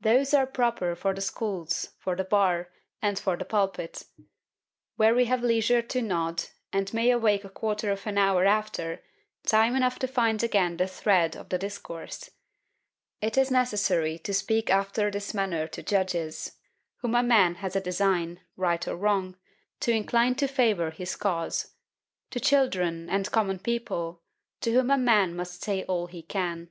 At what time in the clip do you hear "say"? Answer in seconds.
25.62-25.84